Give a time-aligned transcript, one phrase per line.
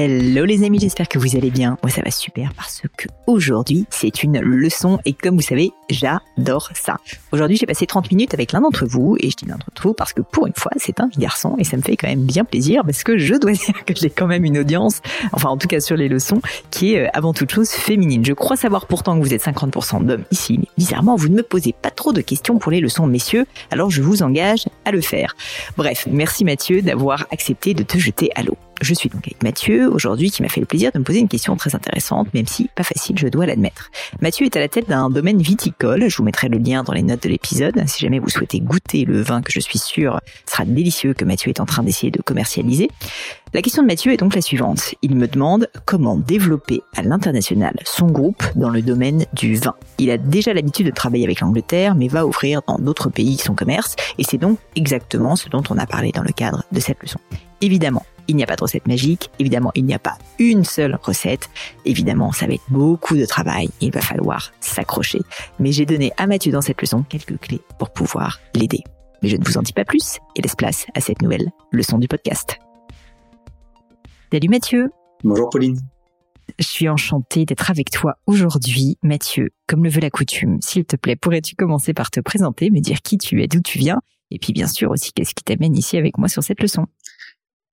[0.00, 1.76] Hello les amis, j'espère que vous allez bien.
[1.82, 6.70] Moi ça va super parce que aujourd'hui c'est une leçon et comme vous savez, j'adore
[6.72, 6.98] ça.
[7.32, 9.94] Aujourd'hui j'ai passé 30 minutes avec l'un d'entre vous et je dis l'un d'entre vous
[9.94, 12.44] parce que pour une fois c'est un garçon et ça me fait quand même bien
[12.44, 15.00] plaisir parce que je dois dire que j'ai quand même une audience,
[15.32, 18.24] enfin en tout cas sur les leçons, qui est euh, avant toute chose féminine.
[18.24, 21.42] Je crois savoir pourtant que vous êtes 50% d'hommes ici, mais bizarrement vous ne me
[21.42, 25.00] posez pas trop de questions pour les leçons messieurs, alors je vous engage à le
[25.00, 25.34] faire.
[25.76, 28.56] Bref, merci Mathieu d'avoir accepté de te jeter à l'eau.
[28.80, 31.28] Je suis donc avec Mathieu aujourd'hui qui m'a fait le plaisir de me poser une
[31.28, 33.90] question très intéressante, même si pas facile, je dois l'admettre.
[34.20, 36.08] Mathieu est à la tête d'un domaine viticole.
[36.08, 37.82] Je vous mettrai le lien dans les notes de l'épisode.
[37.86, 41.48] Si jamais vous souhaitez goûter le vin que je suis sûr sera délicieux que Mathieu
[41.48, 42.88] est en train d'essayer de commercialiser.
[43.54, 44.94] La question de Mathieu est donc la suivante.
[45.02, 49.74] Il me demande comment développer à l'international son groupe dans le domaine du vin.
[49.98, 53.54] Il a déjà l'habitude de travailler avec l'Angleterre, mais va ouvrir dans d'autres pays son
[53.54, 57.02] commerce, et c'est donc exactement ce dont on a parlé dans le cadre de cette
[57.02, 57.18] leçon.
[57.60, 59.30] Évidemment, il n'y a pas de recette magique.
[59.38, 61.48] Évidemment, il n'y a pas une seule recette.
[61.84, 63.70] Évidemment, ça va être beaucoup de travail.
[63.80, 65.20] Il va falloir s'accrocher.
[65.58, 68.84] Mais j'ai donné à Mathieu dans cette leçon quelques clés pour pouvoir l'aider.
[69.22, 71.98] Mais je ne vous en dis pas plus et laisse place à cette nouvelle leçon
[71.98, 72.58] du podcast.
[74.30, 74.90] Salut Mathieu.
[75.24, 75.80] Bonjour Pauline.
[76.58, 78.98] Je suis enchantée d'être avec toi aujourd'hui.
[79.02, 82.80] Mathieu, comme le veut la coutume, s'il te plaît, pourrais-tu commencer par te présenter, me
[82.80, 84.00] dire qui tu es, d'où tu viens,
[84.30, 86.86] et puis bien sûr aussi qu'est-ce qui t'amène ici avec moi sur cette leçon?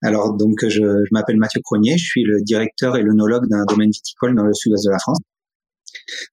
[0.03, 3.89] Alors donc je, je m'appelle Mathieu Cronier, je suis le directeur et l'œnologue d'un domaine
[3.89, 5.19] viticole dans le sud-ouest de la France.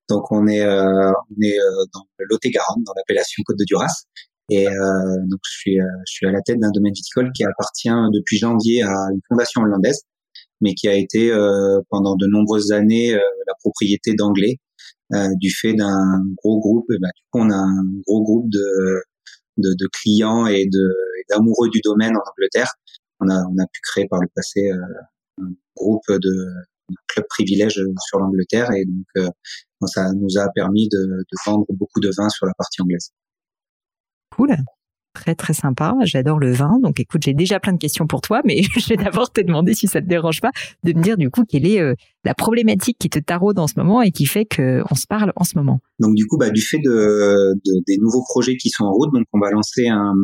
[0.09, 4.05] Donc on est euh, on est euh, dans le Lot-et-Garonne, dans l'appellation Côte de Duras,
[4.51, 4.73] et euh,
[5.31, 8.39] donc je suis euh, je suis à la tête d'un domaine viticole qui appartient depuis
[8.39, 10.03] janvier à une fondation hollandaise,
[10.61, 14.57] mais qui a été euh, pendant de nombreuses années la propriété d'anglais
[15.41, 16.87] du fait d'un gros groupe.
[16.91, 19.03] Et ben, du coup on a un gros groupe de
[19.59, 20.95] de, de clients et de
[21.29, 22.73] d'amoureux du domaine en Angleterre
[23.23, 26.49] on a, on a pu créer par le passé euh, un groupe de
[27.09, 29.29] club privilège sur l'Angleterre et donc euh,
[29.87, 33.11] ça nous a permis de, de vendre beaucoup de vin sur la partie anglaise.
[34.37, 34.57] Cool
[35.15, 35.95] très très sympa.
[36.05, 36.79] J'adore le vin.
[36.83, 39.75] Donc écoute, j'ai déjà plein de questions pour toi, mais je vais d'abord te demander
[39.75, 40.51] si ça te dérange pas
[40.85, 41.95] de me dire du coup quelle est euh,
[42.25, 45.45] la problématique qui te taraude en ce moment et qui fait qu'on se parle en
[45.45, 45.81] ce moment?
[45.99, 49.13] Donc du coup, bah, du fait de, de, des nouveaux projets qui sont en route,
[49.13, 50.15] donc on va lancer un,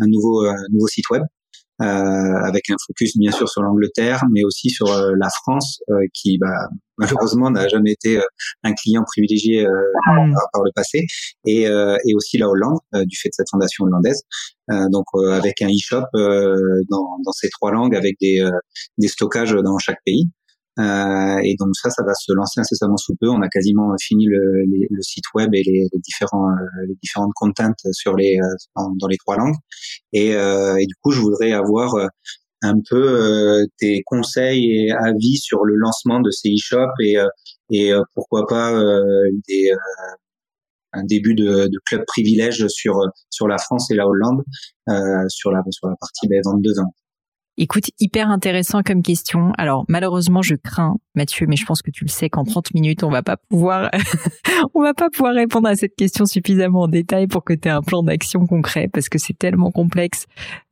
[0.00, 1.39] un nouveau un nouveau site web euh,
[1.80, 6.38] avec un focus bien sûr sur l'Angleterre, mais aussi sur euh, la France, euh, qui
[6.38, 6.68] bah,
[6.98, 8.20] malheureusement n'a jamais été
[8.62, 10.34] un client privilégié mm.
[10.52, 11.06] par, le passé,
[11.46, 14.20] et, et aussi la Hollande du fait de cette fondation hollandaise.
[14.68, 18.46] donc avec un e-shop dans, dans ces trois langues, avec des,
[18.98, 20.28] des stockages dans chaque pays.
[20.80, 23.28] Euh, et donc ça, ça va se lancer incessamment sous peu.
[23.28, 27.32] On a quasiment fini le, le site web et les, les différents euh, les différentes
[27.34, 29.56] contents sur les euh, dans, les trois langues.
[30.12, 31.94] Et, et, du coup, je voudrais avoir
[32.62, 37.16] un peu tes conseils et avis sur le lancement de ces e-shops et
[37.72, 38.72] et pourquoi pas
[39.48, 39.70] des
[40.92, 42.98] un début de, de, club privilège sur
[43.30, 44.42] sur la France et la Hollande
[44.88, 46.86] euh, sur la sur la partie ben, vente de vin.
[47.56, 49.52] Écoute, hyper intéressant comme question.
[49.58, 53.02] Alors malheureusement, je crains, Mathieu, mais je pense que tu le sais qu'en 30 minutes,
[53.02, 53.90] on va pas pouvoir,
[54.74, 57.72] on va pas pouvoir répondre à cette question suffisamment en détail pour que tu aies
[57.72, 60.26] un plan d'action concret, parce que c'est tellement complexe.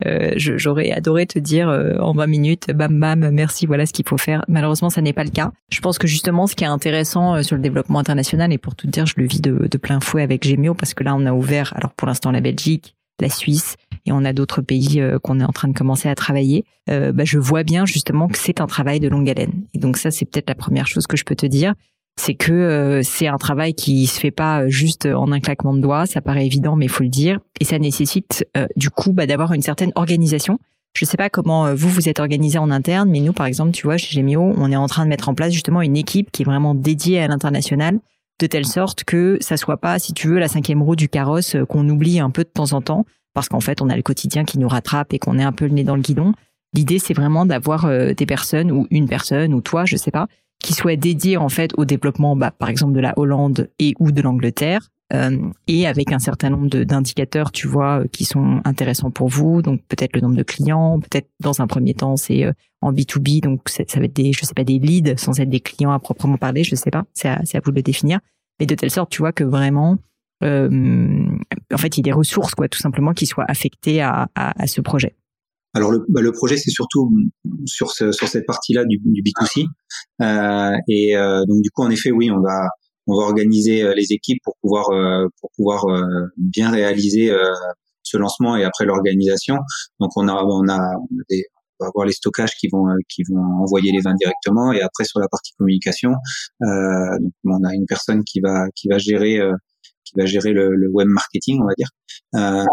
[0.06, 4.08] Euh, J'aurais adoré te dire euh, en 20 minutes, bam bam, merci, voilà ce qu'il
[4.08, 4.44] faut faire.
[4.48, 5.52] Malheureusement, ça n'est pas le cas.
[5.70, 8.76] Je pense que justement, ce qui est intéressant euh, sur le développement international, et pour
[8.76, 11.26] tout dire, je le vis de, de plein fouet avec Gemio, parce que là, on
[11.26, 13.76] a ouvert, alors pour l'instant la Belgique, la Suisse
[14.06, 17.12] et on a d'autres pays euh, qu'on est en train de commencer à travailler, euh,
[17.12, 19.64] bah, je vois bien justement que c'est un travail de longue haleine.
[19.74, 21.74] Et donc ça, c'est peut-être la première chose que je peux te dire.
[22.16, 26.04] c'est que c'est un travail qui se fait pas juste en un claquement de doigts.
[26.06, 28.44] Ça paraît évident, mais il faut le dire, et ça nécessite
[28.74, 30.58] du coup bah, d'avoir une certaine organisation.
[30.96, 33.86] Je sais pas comment vous vous êtes organisé en interne, mais nous, par exemple, tu
[33.86, 36.42] vois, chez Gemio, on est en train de mettre en place justement une équipe qui
[36.42, 38.00] est vraiment dédiée à l'international
[38.38, 41.56] de telle sorte que ça soit pas, si tu veux, la cinquième roue du carrosse
[41.56, 43.04] euh, qu'on oublie un peu de temps en temps,
[43.34, 45.66] parce qu'en fait, on a le quotidien qui nous rattrape et qu'on est un peu
[45.66, 46.32] le nez dans le guidon.
[46.74, 50.28] L'idée, c'est vraiment d'avoir euh, des personnes ou une personne ou toi, je sais pas,
[50.62, 54.12] qui soit dédiée en fait au développement, bah, par exemple de la Hollande et ou
[54.12, 59.62] de l'Angleterre, et avec un certain nombre d'indicateurs, tu vois, qui sont intéressants pour vous.
[59.62, 62.44] Donc peut-être le nombre de clients, peut-être dans un premier temps c'est
[62.80, 65.60] en B2B, donc ça va être des, je sais pas, des leads sans être des
[65.60, 68.20] clients à proprement parler, je sais pas, c'est à, vous de le définir,
[68.60, 69.98] mais de telle sorte, tu vois, que vraiment,
[70.44, 71.26] euh,
[71.72, 74.66] en fait, il y a des ressources, quoi, tout simplement, qui soient affectées à, à,
[74.66, 75.16] ce projet.
[75.74, 77.10] Alors le, bah, le projet, c'est surtout
[77.66, 79.66] sur, ce, sur cette partie-là du, du B2C,
[80.22, 82.68] euh, et euh, donc du coup, en effet, oui, on va
[83.08, 85.84] on va organiser euh, les équipes pour pouvoir euh, pour pouvoir
[86.36, 87.32] bien réaliser
[88.02, 89.56] ce lancement et après l'organisation.
[90.00, 90.78] Donc on a on a,
[91.80, 94.80] on va avoir les stockages qui vont euh, qui vont envoyer les vins directement et
[94.80, 96.12] après sur la partie communication
[96.62, 99.54] euh, donc on a une personne qui va qui va gérer euh,
[100.08, 101.88] qui va gérer le, le, web marketing on va dire
[102.34, 102.64] euh,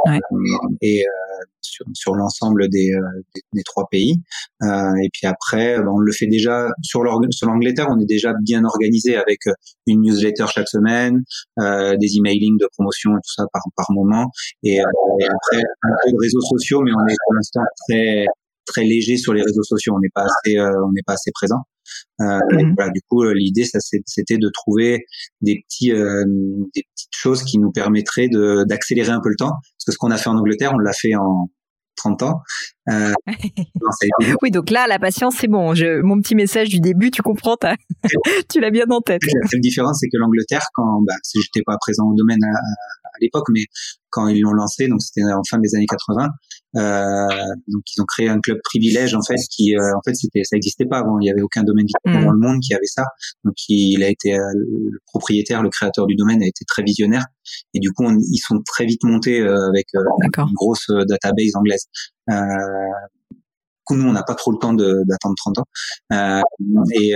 [0.82, 2.92] et euh, sur, sur l'ensemble des,
[3.36, 4.16] des, des, trois pays
[4.62, 9.16] et puis après ben, on le fait déjà sur l'Angleterre on est déjà bien organisé
[9.16, 9.40] avec
[9.88, 11.24] une newsletter chaque semaine
[11.58, 14.30] des emailing de promotion et tout ça par par moment
[14.64, 18.26] et, et après un peu de réseaux sociaux mais on est pour l'instant très
[18.66, 19.94] très léger sur les réseaux sociaux.
[19.96, 21.62] On n'est pas assez, euh, on n'est pas assez présent.
[22.22, 22.40] Euh,
[22.76, 25.06] voilà, du coup, euh, l'idée, ça, c'était de trouver
[25.42, 29.52] des petits, des petites choses qui nous permettraient de d'accélérer un peu le temps.
[29.52, 31.50] Parce que ce qu'on a fait en Angleterre, on l'a fait en
[31.96, 32.42] 30 ans.
[32.90, 33.14] Euh,
[34.42, 35.74] oui, donc là, la patience, c'est bon.
[35.74, 37.58] Je, mon petit message du début, tu comprends,
[38.50, 39.22] tu l'as bien en tête.
[39.24, 43.18] La seule différence, c'est que l'Angleterre, quand, bah, j'étais pas présent au domaine à, à
[43.22, 43.66] l'époque, mais
[44.10, 46.28] quand ils l'ont lancé, donc c'était en fin des années 80, euh,
[46.76, 50.56] donc ils ont créé un club privilège en fait qui, euh, en fait, c'était, ça
[50.56, 51.20] n'existait pas avant.
[51.20, 52.24] Il y avait aucun domaine mm.
[52.24, 53.04] dans le monde qui avait ça.
[53.44, 57.26] Donc il a été euh, le propriétaire, le créateur du domaine a été très visionnaire
[57.74, 61.86] et du coup ils sont très vite montés euh, avec une grosse database anglaise.
[63.92, 65.66] nous, on n'a pas trop le temps d'attendre 30 ans.
[66.14, 66.42] Euh,
[66.94, 67.16] et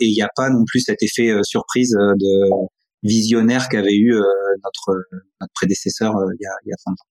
[0.00, 2.68] il n'y a pas non plus cet effet surprise de
[3.02, 4.22] visionnaire qu'avait eu euh,
[4.64, 5.00] notre,
[5.40, 7.06] notre prédécesseur euh, il, y a, il y a 30 ans.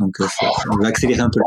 [0.00, 0.26] Donc, euh,
[0.72, 1.40] on va accélérer un peu.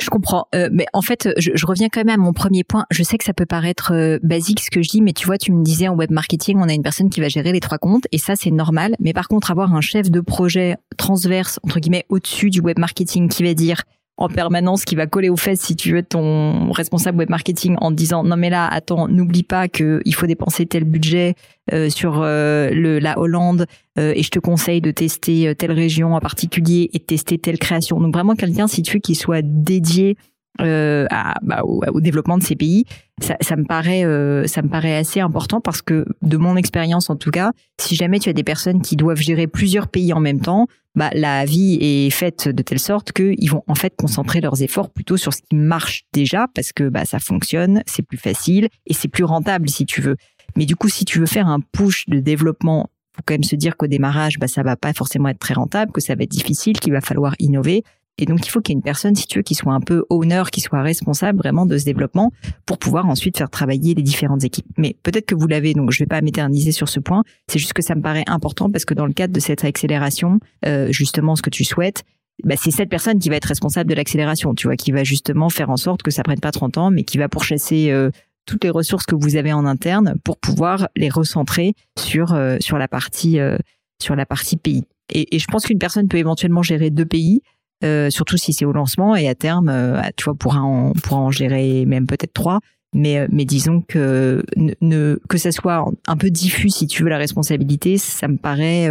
[0.00, 2.86] Je comprends, mais en fait, je, je, reviens quand même à mon premier point.
[2.90, 5.52] Je sais que ça peut paraître basique ce que je dis, mais tu vois, tu
[5.52, 8.06] me disais en web marketing, on a une personne qui va gérer les trois comptes,
[8.12, 8.96] et ça c'est normal.
[8.98, 13.28] Mais par contre, avoir un chef de projet transverse entre guillemets au-dessus du web marketing
[13.28, 13.82] qui va dire
[14.20, 17.90] en permanence qui va coller aux fesses si tu veux ton responsable web marketing en
[17.90, 21.34] disant non mais là attends n'oublie pas que il faut dépenser tel budget
[21.72, 23.66] euh, sur euh, le, la Hollande
[23.98, 27.58] euh, et je te conseille de tester telle région en particulier et de tester telle
[27.58, 27.98] création.
[27.98, 30.16] Donc vraiment quelqu'un si tu veux qui soit dédié
[30.60, 31.06] euh,
[31.42, 32.84] bah, au, au, développement de ces pays,
[33.22, 37.08] ça, ça me paraît, euh, ça me paraît assez important parce que de mon expérience
[37.08, 40.20] en tout cas, si jamais tu as des personnes qui doivent gérer plusieurs pays en
[40.20, 44.40] même temps, bah, la vie est faite de telle sorte qu'ils vont en fait concentrer
[44.40, 48.18] leurs efforts plutôt sur ce qui marche déjà parce que bah, ça fonctionne, c'est plus
[48.18, 50.16] facile et c'est plus rentable si tu veux.
[50.56, 53.56] Mais du coup, si tu veux faire un push de développement, faut quand même se
[53.56, 56.30] dire qu'au démarrage, bah, ça va pas forcément être très rentable, que ça va être
[56.30, 57.84] difficile, qu'il va falloir innover.
[58.20, 59.80] Et donc, il faut qu'il y ait une personne, si tu veux, qui soit un
[59.80, 62.32] peu owner, qui soit responsable vraiment de ce développement
[62.66, 64.66] pour pouvoir ensuite faire travailler les différentes équipes.
[64.76, 67.24] Mais peut-être que vous l'avez, donc je vais pas m'éterniser sur ce point.
[67.48, 70.38] C'est juste que ça me paraît important parce que dans le cadre de cette accélération,
[70.66, 72.04] euh, justement, ce que tu souhaites,
[72.44, 75.48] bah, c'est cette personne qui va être responsable de l'accélération, tu vois, qui va justement
[75.48, 78.10] faire en sorte que ça prenne pas 30 ans, mais qui va pourchasser euh,
[78.46, 82.78] toutes les ressources que vous avez en interne pour pouvoir les recentrer sur euh, sur
[82.78, 83.58] la partie euh,
[84.02, 84.84] sur la partie pays.
[85.12, 87.42] Et je pense qu'une personne peut éventuellement gérer deux pays,
[87.82, 91.20] euh, surtout si c'est au lancement et à terme, euh, tu vois, pourra en, pourra
[91.20, 92.60] en gérer même peut-être trois.
[92.92, 97.08] Mais, euh, mais disons que ne, que ça soit un peu diffus, si tu veux,
[97.08, 98.88] la responsabilité, ça me paraît,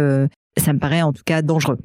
[0.56, 1.78] ça me paraît en tout cas dangereux.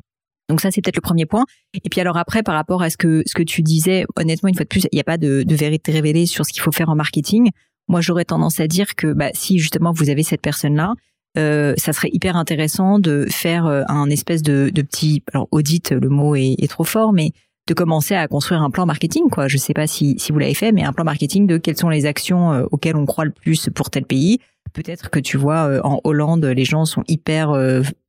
[0.50, 1.44] Donc ça, c'est peut-être le premier point.
[1.74, 4.56] Et puis alors après, par rapport à ce que ce que tu disais, honnêtement, une
[4.56, 6.72] fois de plus, il n'y a pas de, de vérité révélée sur ce qu'il faut
[6.72, 7.50] faire en marketing.
[7.88, 10.94] Moi, j'aurais tendance à dire que bah, si justement vous avez cette personne-là,
[11.38, 15.92] euh, ça serait hyper intéressant de faire euh, un espèce de, de petit, alors audit,
[15.92, 17.32] le mot est, est, trop fort, mais
[17.68, 19.48] de commencer à construire un plan marketing, quoi.
[19.48, 21.90] Je sais pas si, si vous l'avez fait, mais un plan marketing de quelles sont
[21.90, 24.40] les actions euh, auxquelles on croit le plus pour tel pays.
[24.74, 27.54] Peut-être que tu vois, en Hollande, les gens sont hyper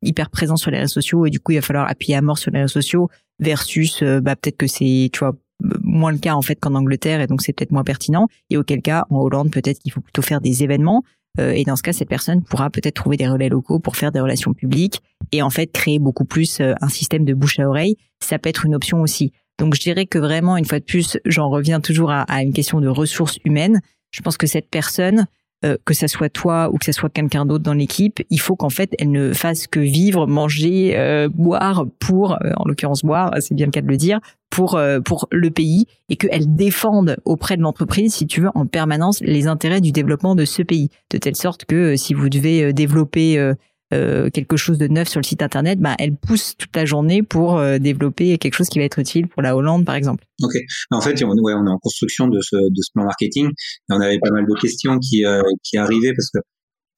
[0.02, 2.38] hyper présents sur les réseaux sociaux et du coup, il va falloir appuyer à mort
[2.38, 5.36] sur les réseaux sociaux versus, bah, peut-être que c'est, tu vois,
[5.82, 8.28] moins le cas en fait qu'en Angleterre et donc c'est peut-être moins pertinent.
[8.50, 11.02] Et auquel cas, en Hollande, peut-être qu'il faut plutôt faire des événements
[11.38, 14.20] et dans ce cas, cette personne pourra peut-être trouver des relais locaux pour faire des
[14.20, 15.02] relations publiques
[15.32, 17.96] et en fait créer beaucoup plus un système de bouche à oreille.
[18.22, 19.32] Ça peut être une option aussi.
[19.58, 22.52] Donc je dirais que vraiment, une fois de plus, j'en reviens toujours à, à une
[22.52, 23.80] question de ressources humaines.
[24.10, 25.26] Je pense que cette personne,
[25.64, 28.56] euh, que ça soit toi ou que ça soit quelqu'un d'autre dans l'équipe, il faut
[28.56, 33.32] qu'en fait elle ne fasse que vivre, manger, euh, boire pour, euh, en l'occurrence boire,
[33.40, 34.20] c'est bien le cas de le dire,
[34.50, 39.20] pour pour le pays et qu'elle défende auprès de l'entreprise, si tu veux, en permanence
[39.20, 43.52] les intérêts du développement de ce pays, de telle sorte que si vous devez développer
[43.94, 47.22] euh, quelque chose de neuf sur le site internet, bah, elle pousse toute la journée
[47.22, 50.24] pour euh, développer quelque chose qui va être utile pour la Hollande, par exemple.
[50.42, 50.54] Ok.
[50.90, 53.92] En fait, on, ouais, on est en construction de ce, de ce plan marketing et
[53.92, 56.38] on avait pas mal de questions qui, euh, qui arrivaient parce que,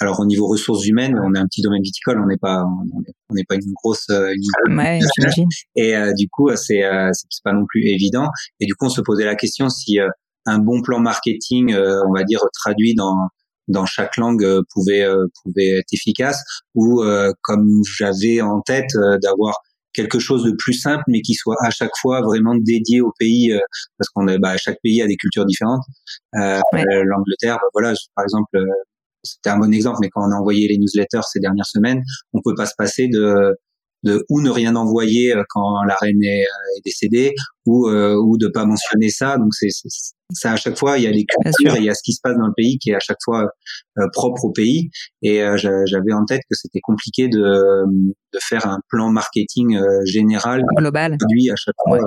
[0.01, 2.65] alors au niveau ressources humaines, on est un petit domaine viticole, on n'est pas,
[3.29, 4.07] on n'est pas une grosse.
[4.09, 5.49] Une ouais, j'imagine.
[5.75, 8.29] Et du coup, c'est, c'est pas non plus évident.
[8.61, 9.99] Et du coup, on se posait la question si
[10.47, 13.17] un bon plan marketing, on va dire traduit dans
[13.69, 16.43] dans chaque langue euh, pouvait euh, pouvait être efficace
[16.75, 18.91] ou euh, comme j'avais en tête
[19.23, 19.55] d'avoir
[19.93, 23.53] quelque chose de plus simple mais qui soit à chaque fois vraiment dédié au pays
[23.99, 25.83] parce qu'on bah, chaque pays a des cultures différentes.
[26.37, 28.59] Euh, l'Angleterre bah, voilà par exemple
[29.25, 32.41] c'était un bon exemple mais quand on a envoyé les newsletters ces dernières semaines on
[32.45, 33.55] peut pas se passer de
[34.05, 36.47] de ou ne rien envoyer quand la reine est,
[36.85, 37.35] décédée
[37.67, 39.37] ou euh, ou de pas mentionner ça.
[39.39, 39.69] Donc c'est
[40.33, 42.13] ça à chaque fois il y a les cultures et il y a ce qui
[42.13, 43.49] se passe dans le pays qui est à chaque fois
[43.99, 44.91] euh, propre au pays.
[45.23, 50.05] Et euh, j'avais en tête que c'était compliqué de, de faire un plan marketing euh,
[50.05, 51.15] général global.
[51.15, 51.99] à chaque fois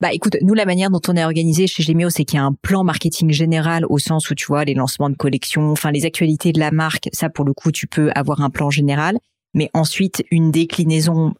[0.00, 2.44] bah écoute, nous la manière dont on est organisé chez Gemio, c'est qu'il y a
[2.44, 6.04] un plan marketing général au sens où tu vois les lancements de collections, enfin les
[6.04, 9.18] actualités de la marque, ça pour le coup tu peux avoir un plan général,
[9.54, 11.34] mais ensuite une déclinaison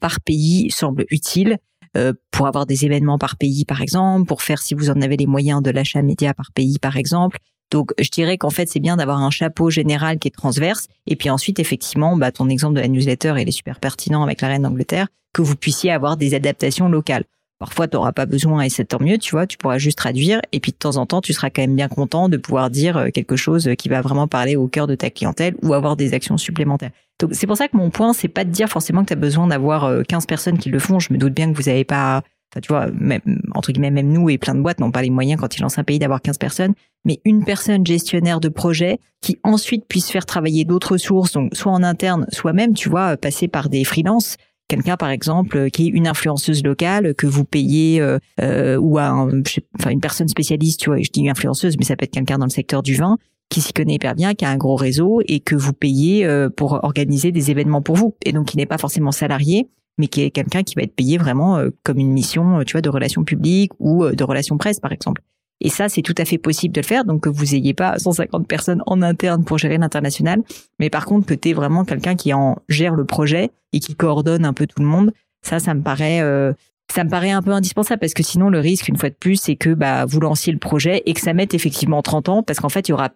[0.00, 1.58] par pays semble utile.
[1.96, 5.16] Euh, pour avoir des événements par pays, par exemple, pour faire, si vous en avez
[5.16, 7.38] les moyens, de l'achat média par pays, par exemple.
[7.70, 10.88] Donc, je dirais qu'en fait, c'est bien d'avoir un chapeau général qui est transverse.
[11.06, 14.40] Et puis ensuite, effectivement, bah, ton exemple de la newsletter, il est super pertinent avec
[14.40, 17.24] la reine d'Angleterre, que vous puissiez avoir des adaptations locales.
[17.60, 20.40] Parfois, tu n'auras pas besoin et c'est tant mieux, tu vois, tu pourras juste traduire.
[20.52, 22.96] Et puis, de temps en temps, tu seras quand même bien content de pouvoir dire
[22.96, 26.12] euh, quelque chose qui va vraiment parler au cœur de ta clientèle ou avoir des
[26.12, 26.90] actions supplémentaires.
[27.20, 29.16] Donc, c'est pour ça que mon point, c'est pas de dire forcément que tu as
[29.16, 30.98] besoin d'avoir 15 euh, personnes qui le font.
[30.98, 33.20] Je me doute bien que vous n'avez pas, enfin, tu vois, même,
[33.54, 35.78] entre guillemets, même nous et plein de boîtes n'ont pas les moyens quand ils lancent
[35.78, 36.74] un pays d'avoir 15 personnes.
[37.04, 41.72] Mais une personne gestionnaire de projet qui ensuite puisse faire travailler d'autres sources, donc soit
[41.72, 44.36] en interne, soit même, tu vois, passer par des freelances
[44.68, 49.42] quelqu'un par exemple qui est une influenceuse locale que vous payez euh, euh ou un,
[49.78, 52.46] enfin une personne spécialiste tu vois je dis influenceuse mais ça peut être quelqu'un dans
[52.46, 55.40] le secteur du vin qui s'y connaît hyper bien qui a un gros réseau et
[55.40, 58.78] que vous payez euh, pour organiser des événements pour vous et donc qui n'est pas
[58.78, 62.64] forcément salarié mais qui est quelqu'un qui va être payé vraiment euh, comme une mission
[62.64, 65.22] tu vois de relations publiques ou de relations presse par exemple
[65.60, 67.04] et ça, c'est tout à fait possible de le faire.
[67.04, 70.42] Donc, que vous ayez pas 150 personnes en interne pour gérer l'international.
[70.78, 73.94] Mais par contre, que tu es vraiment quelqu'un qui en gère le projet et qui
[73.94, 75.12] coordonne un peu tout le monde.
[75.42, 76.52] Ça, ça me paraît, euh,
[76.92, 79.36] ça me paraît un peu indispensable parce que sinon, le risque, une fois de plus,
[79.36, 82.60] c'est que, bah, vous lanciez le projet et que ça mette effectivement 30 ans parce
[82.60, 83.10] qu'en fait, il y aura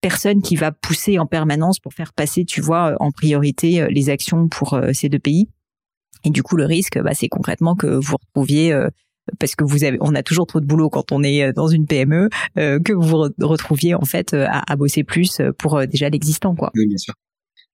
[0.00, 4.10] personne qui va pousser en permanence pour faire passer, tu vois, en priorité euh, les
[4.10, 5.48] actions pour euh, ces deux pays.
[6.24, 8.74] Et du coup, le risque, bah, c'est concrètement que vous retrouviez
[9.38, 11.68] parce que vous avez, on a toujours trop de boulot quand on est euh, dans
[11.68, 12.28] une PME,
[12.58, 16.70] euh, que vous retrouviez en fait euh, à, à bosser plus pour déjà l'existant, quoi.
[16.74, 17.14] Oui, bien sûr.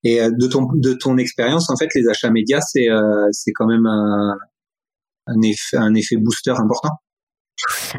[0.06, 2.88] Et de ton de ton expérience, en fait, les achats médias, c'est
[3.30, 6.90] c'est quand même un effet un effet booster important?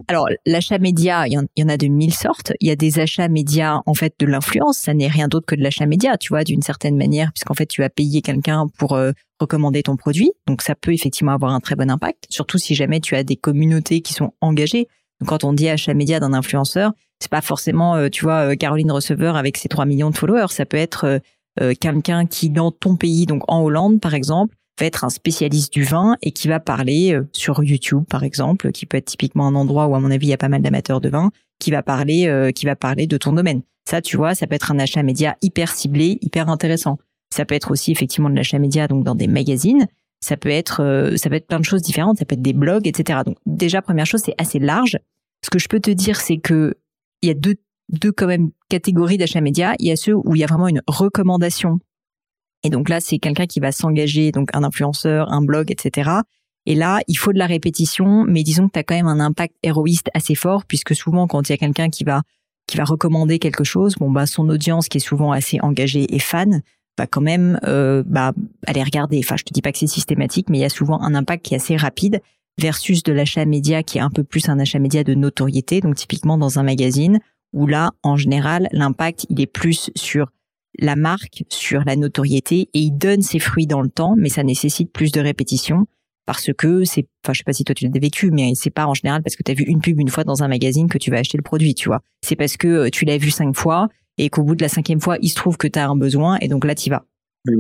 [0.08, 2.54] Alors, l'achat média, il y, en, a de mille sortes.
[2.60, 4.78] Il y a des achats médias, en fait, de l'influence.
[4.78, 7.66] Ça n'est rien d'autre que de l'achat média, tu vois, d'une certaine manière, puisqu'en fait,
[7.66, 10.32] tu vas payer quelqu'un pour euh, recommander ton produit.
[10.48, 13.36] Donc, ça peut effectivement avoir un très bon impact, surtout si jamais tu as des
[13.36, 14.88] communautés qui sont engagées.
[15.22, 18.56] Donc, quand on dit achat média d'un influenceur, c'est pas forcément, euh, tu vois, euh,
[18.56, 20.50] Caroline Receveur avec ses 3 millions de followers.
[20.50, 21.22] Ça peut être
[21.80, 25.84] quelqu'un qui, dans ton pays, donc en Hollande, par exemple, va être un spécialiste du
[25.84, 29.56] vin et qui va parler euh, sur YouTube par exemple, qui peut être typiquement un
[29.56, 31.84] endroit où à mon avis il y a pas mal d'amateurs de vin, qui va
[31.84, 33.62] parler euh, qui va parler de ton domaine.
[33.90, 36.98] Ça tu vois, ça peut être un achat média hyper ciblé, hyper intéressant.
[37.34, 39.88] Ça peut être aussi effectivement de l'achat média donc dans des magazines.
[40.22, 42.54] Ça peut être euh, ça peut être plein de choses différentes, ça peut être des
[42.54, 43.20] blogs, etc.
[43.26, 44.98] Donc déjà première chose c'est assez large.
[45.44, 46.76] Ce que je peux te dire c'est que
[47.22, 47.56] il y a deux
[47.90, 49.76] deux quand même catégories d'achats médias.
[49.80, 51.80] Il y a ceux où il y a vraiment une recommandation
[52.66, 56.10] et donc là, c'est quelqu'un qui va s'engager, donc un influenceur, un blog, etc.
[56.66, 59.20] Et là, il faut de la répétition, mais disons que tu as quand même un
[59.20, 62.24] impact héroïste assez fort, puisque souvent, quand il y a quelqu'un qui va
[62.66, 66.18] qui va recommander quelque chose, bon bah son audience qui est souvent assez engagée et
[66.18, 66.64] fan
[66.98, 68.34] va quand même euh, bah,
[68.66, 69.20] aller regarder.
[69.20, 71.46] Enfin, je te dis pas que c'est systématique, mais il y a souvent un impact
[71.46, 72.24] qui est assez rapide
[72.60, 75.80] versus de l'achat média qui est un peu plus un achat média de notoriété.
[75.82, 77.20] Donc typiquement dans un magazine
[77.54, 80.32] où là, en général, l'impact, il est plus sur
[80.80, 84.44] la marque, sur la notoriété, et il donne ses fruits dans le temps, mais ça
[84.44, 85.88] nécessite plus de répétition
[86.26, 88.88] parce que c'est, enfin, je sais pas si toi tu l'as vécu, mais c'est pas
[88.88, 90.98] en général parce que tu as vu une pub une fois dans un magazine que
[90.98, 92.02] tu vas acheter le produit, tu vois.
[92.22, 95.00] C'est parce que euh, tu l'as vu cinq fois et qu'au bout de la cinquième
[95.00, 97.06] fois, il se trouve que tu as un besoin et donc là, tu vas.
[97.48, 97.56] Oui,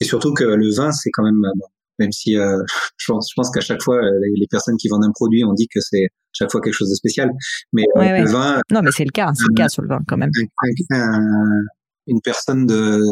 [0.00, 1.66] Et surtout que le vin, c'est quand même, bon,
[1.98, 2.62] même si euh,
[2.98, 4.00] je pense, qu'à chaque fois,
[4.36, 6.94] les personnes qui vendent un produit, on dit que c'est chaque fois quelque chose de
[6.94, 7.30] spécial.
[7.72, 8.60] Mais euh, le vin.
[8.70, 10.30] Non, mais c'est le cas, c'est le cas sur le vin quand même.
[12.06, 13.02] Une personne de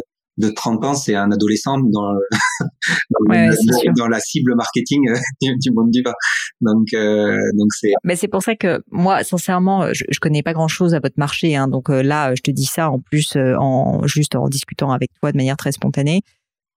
[0.40, 2.14] de 30 ans, c'est un adolescent dans,
[3.96, 5.00] dans, la cible marketing
[5.40, 6.12] du monde du vin.
[6.60, 7.92] Donc, euh, donc c'est.
[8.04, 11.18] Mais c'est pour ça que moi, sincèrement, je, je connais pas grand chose à votre
[11.18, 11.54] marché.
[11.56, 14.90] Hein, donc euh, là, je te dis ça en plus, euh, en juste en discutant
[14.90, 16.22] avec toi de manière très spontanée.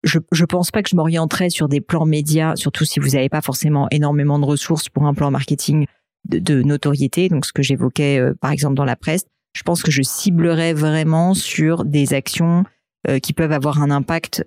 [0.04, 3.30] Je, je pense pas que je m'orienterais sur des plans médias, surtout si vous n'avez
[3.30, 5.86] pas forcément énormément de ressources pour un plan marketing
[6.26, 7.30] de, de notoriété.
[7.30, 11.34] Donc, ce que j'évoquais, par exemple, dans la presse, je pense que je ciblerais vraiment
[11.34, 12.64] sur des actions
[13.08, 14.46] euh, qui peuvent avoir un impact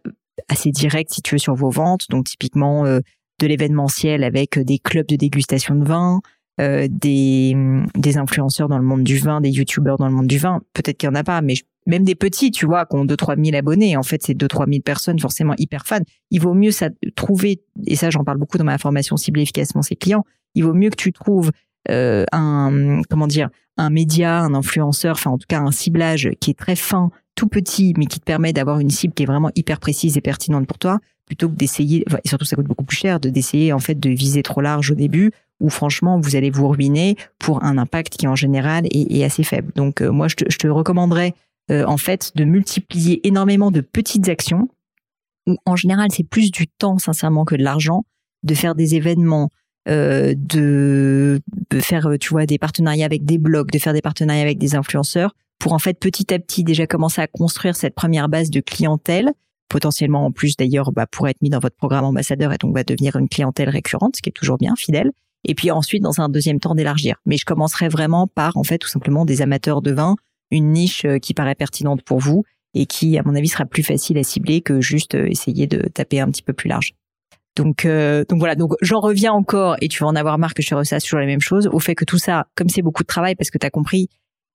[0.49, 2.09] assez direct si tu veux sur vos ventes.
[2.11, 3.01] Donc typiquement euh,
[3.41, 6.21] de l'événementiel avec des clubs de dégustation de vin,
[6.61, 7.55] euh, des,
[8.17, 10.63] influenceurs dans le monde du vin, des youtubeurs dans le monde du vin.
[10.73, 11.55] Peut-être qu'il y en a pas, mais
[11.87, 13.97] même des petits, tu vois, qui ont 2-3 000 abonnés.
[13.97, 16.01] En fait, c'est 2-3 000 personnes forcément hyper fans.
[16.31, 19.83] Il vaut mieux ça trouver, et ça j'en parle beaucoup dans ma formation Cible efficacement
[19.83, 21.53] ses clients, il vaut mieux que tu trouves
[21.91, 26.51] euh, un, comment dire, un média, un influenceur, enfin en tout cas un ciblage qui
[26.51, 29.51] est très fin tout petit, mais qui te permet d'avoir une cible qui est vraiment
[29.55, 32.97] hyper précise et pertinente pour toi, plutôt que d'essayer, et surtout ça coûte beaucoup plus
[32.97, 36.51] cher, de d'essayer en fait de viser trop large au début, où franchement vous allez
[36.51, 39.73] vous ruiner pour un impact qui en général est, assez faible.
[39.75, 41.35] Donc euh, moi je te, je te recommanderais
[41.71, 44.69] euh, en fait de multiplier énormément de petites actions,
[45.47, 48.05] où en général c'est plus du temps sincèrement que de l'argent,
[48.43, 49.51] de faire des événements,
[49.89, 51.41] euh, de,
[51.81, 55.35] faire tu vois des partenariats avec des blogs, de faire des partenariats avec des influenceurs
[55.59, 59.33] pour en fait petit à petit déjà commencer à construire cette première base de clientèle,
[59.69, 62.85] potentiellement en plus d'ailleurs bah, pour être mis dans votre programme ambassadeur et donc va
[62.85, 65.13] devenir une clientèle récurrente, ce qui est toujours bien, fidèle.
[65.45, 67.17] Et puis ensuite, dans un deuxième temps, d'élargir.
[67.25, 70.17] Mais je commencerai vraiment par en fait tout simplement des amateurs de vin,
[70.51, 73.83] une niche euh, qui paraît pertinente pour vous et qui, à mon avis, sera plus
[73.83, 76.95] facile à cibler que juste euh, essayer de taper un petit peu plus large.
[77.57, 78.55] Donc, euh, donc voilà.
[78.55, 81.21] Donc j'en reviens encore, et tu vas en avoir marre que je te ressasse toujours
[81.21, 83.59] la même chose, au fait que tout ça, comme c'est beaucoup de travail, parce que
[83.59, 84.09] tu as compris,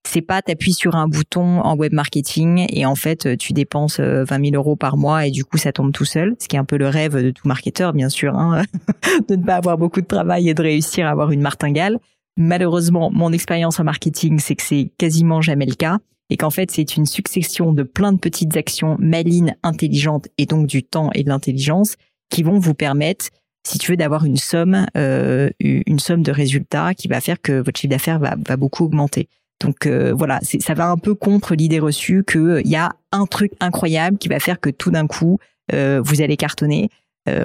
[0.08, 4.04] c'est pas t'appuies sur un bouton en web marketing et en fait tu dépenses 20
[4.06, 6.60] euh, 000 euros par mois et du coup ça tombe tout seul, ce qui est
[6.60, 8.64] un peu le rêve de tout marketeur bien sûr, hein,
[9.30, 12.00] de ne pas avoir beaucoup de travail et de réussir à avoir une martingale.
[12.38, 16.72] Malheureusement, mon expérience en marketing, c'est que c'est quasiment jamais le cas et qu'en fait
[16.72, 21.24] c'est une succession de plein de petites actions malines, intelligentes et donc du temps et
[21.24, 21.96] de l'intelligence
[22.32, 23.28] qui vont vous permettre
[23.64, 27.62] si tu veux d'avoir une somme euh, une somme de résultats qui va faire que
[27.62, 29.30] votre chiffre d'affaires va, va beaucoup augmenter.
[29.62, 33.26] Donc euh, voilà, ça va un peu contre l'idée reçue qu'il euh, y a un
[33.26, 35.40] truc incroyable qui va faire que tout d'un coup
[35.74, 36.90] euh, vous allez cartonner.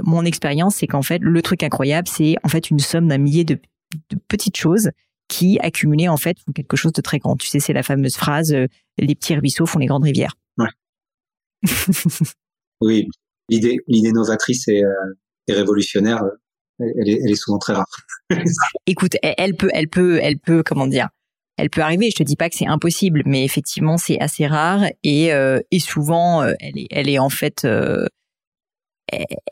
[0.03, 3.45] mon expérience, c'est qu'en fait le truc incroyable, c'est en fait une somme d'un millier
[3.45, 3.59] de,
[4.29, 4.91] petites choses
[5.29, 7.37] qui accumulées en fait font quelque chose de très grand.
[7.37, 8.53] Tu sais, c'est la fameuse phrase
[8.99, 10.35] les petits ruisseaux font les grandes rivières.
[10.57, 10.71] Ouais.
[12.81, 13.09] oui,
[13.49, 14.83] l'idée l'idée novatrice et,
[15.49, 16.23] révolutionnaire,
[16.81, 17.87] elle est, elle est souvent très rare.
[18.87, 21.09] Écoute, elle peut, elle peut, elle peut, comment dire
[21.57, 22.11] elle peut arriver.
[22.11, 25.81] Je te dis pas que c'est impossible, mais effectivement, c'est assez rare et, euh, et
[25.81, 28.07] souvent, euh, elle est, elle est en fait, euh,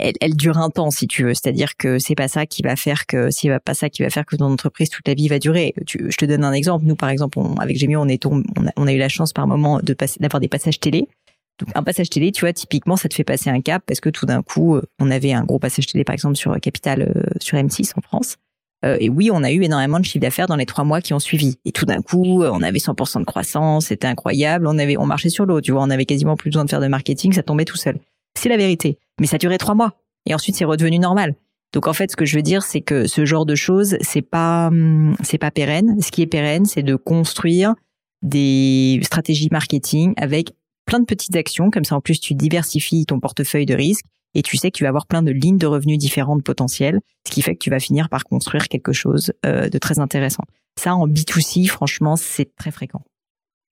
[0.00, 1.34] elle, elle, dure un temps, si tu veux.
[1.34, 4.26] C'est-à-dire que c'est pas ça qui va faire que, c'est pas ça qui va faire
[4.26, 5.74] que ton entreprise toute la vie va durer.
[5.86, 6.84] Tu, je te donne un exemple.
[6.84, 9.32] Nous, par exemple, on, avec Gémio, on est, on a, on a eu la chance
[9.32, 11.08] par moment de passer, d'avoir des passages télé.
[11.58, 14.08] Donc un passage télé, tu vois, typiquement, ça te fait passer un cap parce que
[14.08, 17.92] tout d'un coup, on avait un gros passage télé, par exemple, sur Capital, sur M6
[17.96, 18.36] en France.
[18.84, 21.14] Euh, et oui, on a eu énormément de chiffre d'affaires dans les trois mois qui
[21.14, 21.58] ont suivi.
[21.64, 24.66] Et tout d'un coup, on avait 100% de croissance, c'était incroyable.
[24.66, 26.80] On avait, on marchait sur l'eau, tu vois, on avait quasiment plus besoin de faire
[26.80, 27.98] de marketing, ça tombait tout seul.
[28.38, 28.98] C'est la vérité.
[29.20, 29.94] Mais ça durait trois mois.
[30.26, 31.34] Et ensuite, c'est redevenu normal.
[31.72, 34.22] Donc en fait, ce que je veux dire, c'est que ce genre de choses, c'est
[34.22, 36.00] pas, hum, c'est pas pérenne.
[36.00, 37.74] Ce qui est pérenne, c'est de construire
[38.22, 40.52] des stratégies marketing avec
[40.86, 41.70] plein de petites actions.
[41.70, 44.84] Comme ça, en plus, tu diversifies ton portefeuille de risques et tu sais que tu
[44.84, 47.78] vas avoir plein de lignes de revenus différentes potentielles, ce qui fait que tu vas
[47.78, 50.44] finir par construire quelque chose euh, de très intéressant.
[50.78, 53.02] Ça, en B2C, franchement, c'est très fréquent.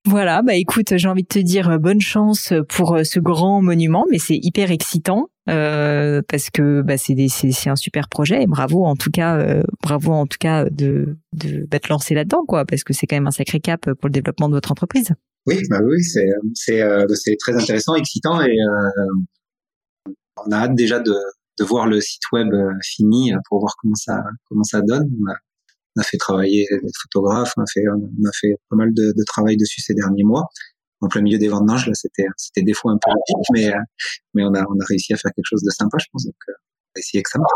[0.05, 3.63] Voilà, bah écoute, j'ai envie de te dire euh, bonne chance pour euh, ce grand
[3.63, 8.85] monument, mais c'est hyper excitant euh, parce que bah, c'est un super projet et bravo
[8.85, 12.93] en tout cas, bravo en tout cas de de bah, te là-dedans quoi, parce que
[12.93, 15.13] c'est quand même un sacré cap pour le développement de votre entreprise.
[15.47, 18.57] Oui, bah oui, c'est c'est très intéressant, excitant et
[20.47, 21.15] on a hâte déjà de,
[21.61, 25.09] voir le site web euh, fini pour voir comment ça comment ça donne.
[26.03, 29.57] Fait travailler des photographes, on a fait, on a fait pas mal de, de travail
[29.57, 30.45] dessus ces derniers mois.
[31.01, 33.73] En plein milieu des vendanges, là, c'était, c'était des fois un peu rapide, mais,
[34.35, 36.25] mais on a, on a réussi à faire quelque chose de sympa, je pense.
[36.25, 37.51] Donc, on va essayer que ça marche.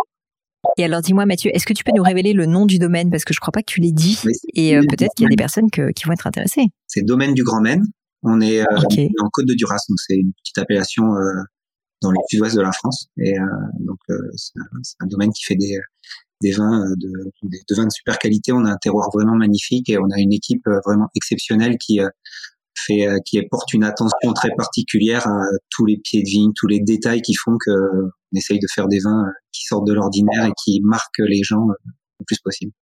[0.78, 3.08] Et alors, dis-moi, Mathieu, est-ce que tu peux nous révéler le nom du domaine?
[3.08, 4.18] Parce que je crois pas que tu l'aies dit.
[4.54, 6.66] et peut-être qu'il y a des personnes que, qui vont être intéressées.
[6.88, 7.84] C'est Domaine du Grand Maine.
[8.24, 11.42] On est en Côte de Duras, donc c'est une petite appellation euh,
[12.02, 13.06] dans le sud-ouest de la France.
[13.16, 13.44] Et euh,
[13.78, 13.98] donc,
[14.34, 15.78] c'est un, un, domaine qui fait des,
[16.42, 17.10] des vins de,
[17.44, 18.52] de vins de super qualité.
[18.52, 22.00] On a un terroir vraiment magnifique et on a une équipe vraiment exceptionnelle qui
[22.76, 26.80] fait, qui porte une attention très particulière à tous les pieds de vigne, tous les
[26.80, 30.52] détails qui font que on essaye de faire des vins qui sortent de l'ordinaire et
[30.62, 31.66] qui marquent les gens
[32.18, 32.72] le plus possible.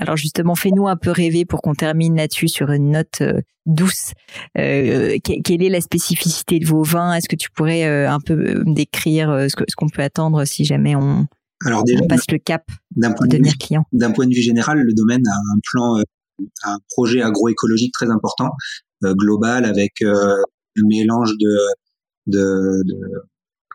[0.00, 3.22] Alors justement, fais-nous un peu rêver pour qu'on termine là-dessus sur une note
[3.66, 4.12] douce.
[4.58, 7.14] Euh, quelle est la spécificité de vos vins?
[7.14, 11.26] Est-ce que tu pourrais un peu décrire ce qu'on peut attendre si jamais on,
[11.64, 13.84] Alors déjà, on passe le cap d'un de devenir client.
[13.92, 16.02] D'un point de vue général, le domaine a un plan,
[16.64, 18.50] un projet agroécologique très important,
[19.02, 20.42] global, avec un
[20.88, 21.56] mélange de,
[22.26, 22.96] de, de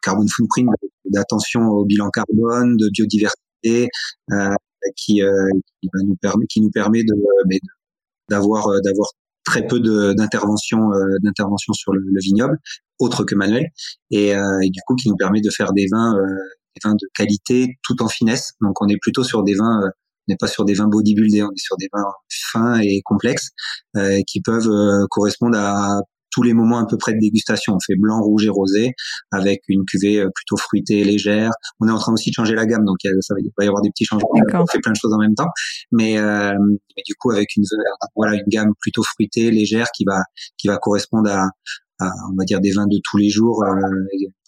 [0.01, 0.69] carbone footprint,
[1.05, 3.89] d'attention au bilan carbone, de biodiversité,
[4.31, 4.55] euh,
[4.95, 5.45] qui, euh,
[5.81, 7.13] qui nous permet, qui nous permet de
[8.29, 9.09] d'avoir euh, d'avoir
[9.49, 12.57] très peu d'intervention euh, d'intervention sur le, le, vignoble,
[12.99, 13.67] autre que manuel,
[14.11, 16.15] et, euh, et, du coup qui nous permet de faire des vins
[16.75, 18.53] des vins de qualité tout en finesse.
[18.61, 19.91] Donc on est plutôt sur des vins
[20.29, 22.05] on n'est pas sur des vins bodybuildés, on est sur des vins
[22.51, 23.49] fins et complexes
[23.97, 27.73] euh, qui peuvent euh, correspondre à tous les moments à peu près de dégustation.
[27.75, 28.93] On fait blanc, rouge et rosé
[29.31, 31.51] avec une cuvée euh, plutôt fruitée, légère.
[31.79, 33.89] On est en train aussi de changer la gamme, donc ça va y avoir des
[33.89, 34.29] petits changements.
[34.33, 35.49] On fait plein de choses en même temps,
[35.91, 36.53] mais, euh,
[36.95, 37.63] mais du coup avec une
[38.15, 40.21] voilà une gamme plutôt fruitée, légère qui va
[40.57, 41.47] qui va correspondre à,
[41.99, 43.71] on va dire des vins de tous les jours euh,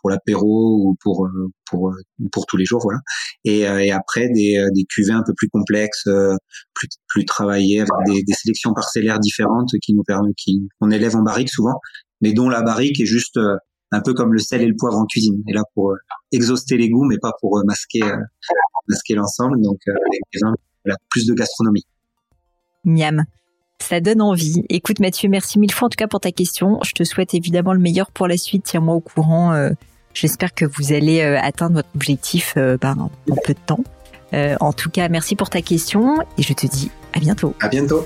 [0.01, 1.95] pour l'apéro ou pour euh, pour euh,
[2.31, 2.99] pour tous les jours voilà.
[3.43, 6.07] Et, après des, des cuvées un peu plus complexes
[6.73, 11.15] plus plus travaillées avec des, des sélections parcellaires différentes qui nous permettent qui on élève
[11.15, 11.79] en barrique souvent
[12.21, 13.39] mais dont la barrique est juste
[13.93, 15.43] un peu comme le sel et le poivre en cuisine.
[15.49, 15.93] Et là pour
[16.31, 18.01] exhauster les goûts mais pas pour masquer
[18.87, 19.61] masquer l'ensemble.
[19.61, 20.55] Donc les vins
[21.09, 21.85] plus de gastronomie.
[22.85, 23.25] Miam.
[23.81, 24.63] Ça donne envie.
[24.69, 26.79] Écoute Mathieu, merci mille fois en tout cas pour ta question.
[26.83, 28.63] Je te souhaite évidemment le meilleur pour la suite.
[28.63, 29.53] Tiens-moi au courant.
[29.53, 29.71] Euh,
[30.13, 33.09] j'espère que vous allez euh, atteindre votre objectif euh, en
[33.43, 33.83] peu de temps.
[34.33, 37.55] en tout cas, merci pour ta question et je te dis à bientôt.
[37.59, 38.05] À bientôt.